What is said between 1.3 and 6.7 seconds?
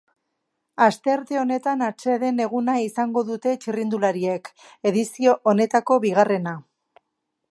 honetan atseden eguna izango dute txirrindulariek, edizio honetako bigarrena.